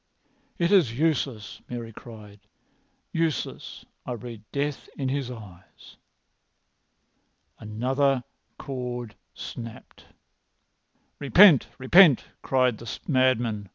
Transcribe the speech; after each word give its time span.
"It 0.57 0.71
is 0.71 0.97
useless!" 0.97 1.61
Mary 1.69 1.93
cried. 1.93 2.39
"Useless! 3.11 3.85
I 4.03 4.13
read 4.13 4.41
death 4.51 4.89
in 4.97 5.09
his 5.09 5.29
eyes." 5.29 5.97
Another 7.59 8.23
cord 8.57 9.11
had 9.11 9.17
snapped. 9.35 10.05
"Repent! 11.19 11.67
Repent!" 11.77 12.25
cried 12.41 12.79
the 12.79 12.89
madman. 13.07 13.69